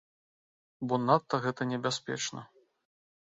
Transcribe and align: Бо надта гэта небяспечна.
Бо 0.87 0.97
надта 1.09 1.35
гэта 1.43 1.67
небяспечна. 1.73 2.41